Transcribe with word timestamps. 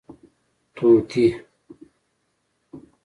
🦜 0.75 0.87
طوطي 1.09 1.25